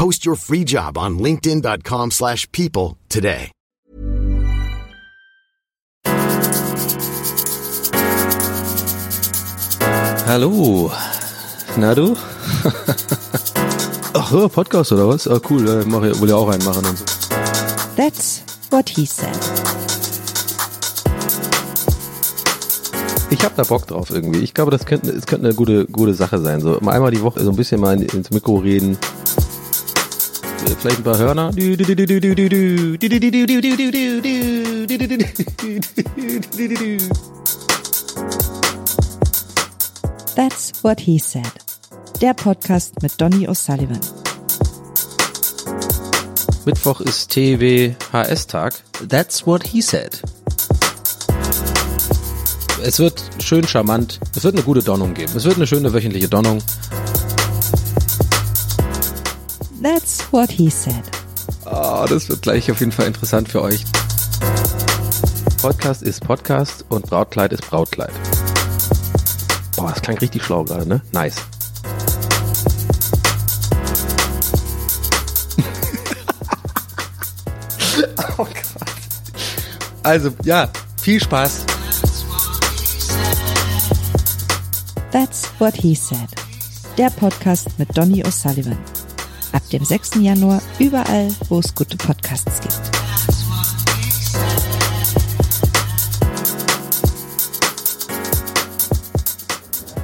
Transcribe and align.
Post 0.00 0.24
your 0.24 0.34
free 0.34 0.64
job 0.64 0.96
on 0.96 1.18
linkedin.com/people 1.18 2.08
slash 2.10 2.50
people 2.52 2.96
today. 3.10 3.52
Hallo. 10.26 10.90
Na 11.76 11.94
du? 11.94 12.16
Ach, 14.14 14.32
ja, 14.32 14.48
Podcast 14.48 14.92
oder 14.92 15.06
was? 15.08 15.28
Ah, 15.28 15.38
cool, 15.50 15.68
ja, 15.68 15.82
mach, 15.86 16.02
ich- 16.02 16.18
will 16.20 16.30
ja 16.30 16.36
auch 16.36 16.48
einen 16.48 16.64
machen 16.64 16.86
und 16.86 16.96
so. 16.98 17.04
That's 17.96 18.42
what 18.70 18.88
he 18.88 19.04
said. 19.04 19.28
Ich 23.30 23.44
hab 23.44 23.54
da 23.56 23.62
Bock 23.62 23.86
drauf 23.86 24.10
irgendwie. 24.10 24.40
Ich 24.40 24.54
glaube, 24.54 24.70
das 24.70 24.86
könnte, 24.86 25.10
es 25.10 25.26
könnte 25.26 25.46
eine 25.46 25.54
gute, 25.54 25.84
gute 25.86 26.14
Sache 26.14 26.38
sein. 26.40 26.60
So 26.60 26.78
mal 26.80 26.92
einmal 26.92 27.10
die 27.10 27.22
Woche 27.22 27.40
so 27.44 27.50
ein 27.50 27.56
bisschen 27.56 27.80
mal 27.80 27.94
in- 28.00 28.08
ins 28.08 28.30
Mikro 28.30 28.56
reden 28.56 28.96
vielleicht 30.78 30.98
ein 30.98 31.04
paar 31.04 31.18
Hörner. 31.18 31.50
That's 40.36 40.72
what 40.82 41.00
he 41.00 41.18
said. 41.18 41.52
Der 42.20 42.34
Podcast 42.34 43.02
mit 43.02 43.20
Donny 43.20 43.48
O'Sullivan. 43.48 44.00
Mittwoch 46.64 47.00
ist 47.00 47.30
TWHS-Tag. 47.32 48.74
That's 49.08 49.46
what 49.46 49.66
he 49.66 49.80
said. 49.80 50.22
Es 52.82 52.98
wird 52.98 53.22
schön 53.38 53.66
charmant. 53.66 54.20
Es 54.36 54.44
wird 54.44 54.54
eine 54.54 54.64
gute 54.64 54.82
Donnung 54.82 55.14
geben. 55.14 55.32
Es 55.34 55.44
wird 55.44 55.56
eine 55.56 55.66
schöne 55.66 55.92
wöchentliche 55.92 56.28
Donnung. 56.28 56.62
That's 59.82 60.30
what 60.30 60.50
he 60.50 60.68
said. 60.68 61.02
Ah, 61.64 62.04
das 62.06 62.28
wird 62.28 62.42
gleich 62.42 62.70
auf 62.70 62.80
jeden 62.80 62.92
Fall 62.92 63.06
interessant 63.06 63.48
für 63.48 63.62
euch. 63.62 63.82
Podcast 65.62 66.02
ist 66.02 66.22
Podcast 66.22 66.84
und 66.90 67.06
Brautkleid 67.06 67.54
ist 67.54 67.66
Brautkleid. 67.68 68.12
Boah, 69.76 69.88
das 69.90 70.02
klang 70.02 70.18
richtig 70.18 70.44
schlau 70.44 70.64
gerade, 70.64 70.86
ne? 70.86 71.00
Nice. 71.12 71.36
oh 78.36 78.44
Gott. 78.44 78.52
Also, 80.02 80.30
ja, 80.44 80.68
viel 81.00 81.22
Spaß. 81.22 81.64
That's 85.10 85.44
what 85.58 85.74
he 85.74 85.94
said. 85.94 86.28
Der 86.98 87.08
Podcast 87.10 87.78
mit 87.78 87.96
Donny 87.96 88.22
O'Sullivan. 88.22 88.76
Ab 89.52 89.62
dem 89.70 89.84
6. 89.84 90.16
Januar 90.16 90.62
überall, 90.78 91.28
wo 91.48 91.58
es 91.58 91.74
gute 91.74 91.96
Podcasts 91.96 92.60
gibt. 92.60 92.80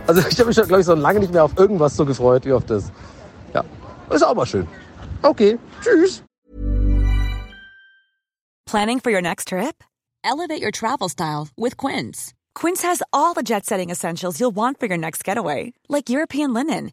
Also 0.07 0.21
ich 0.29 0.39
habe 0.39 0.47
mich, 0.47 0.57
glaube 0.57 0.81
ich, 0.81 0.87
so 0.87 0.95
lange 0.95 1.21
nicht 1.21 1.33
mehr 1.33 1.45
auf 1.45 1.57
irgendwas 1.59 1.97
so 1.97 2.05
gefreut 2.05 2.45
wie 2.45 2.53
auf 2.53 2.65
das. 2.65 2.93
Ja, 3.53 3.65
ist 4.11 4.23
auch 4.23 4.35
mal 4.35 4.47
schön. 4.47 4.67
Okay, 5.23 5.59
tschüss. 5.83 6.23
Planning 8.67 9.01
for 9.01 9.13
your 9.13 9.23
next 9.23 9.49
trip? 9.49 9.83
Elevate 10.25 10.63
your 10.63 10.73
travel 10.73 11.09
style 11.09 11.49
with 11.57 11.77
Quince. 11.77 12.35
Quince 12.55 12.83
has 12.83 13.03
all 13.13 13.35
the 13.35 13.43
jet 13.43 13.65
setting 13.65 13.91
essentials 13.91 14.41
you'll 14.41 14.55
want 14.55 14.81
for 14.81 14.87
your 14.87 14.99
next 14.99 15.25
getaway, 15.25 15.73
like 15.89 16.09
European 16.09 16.53
linen, 16.53 16.93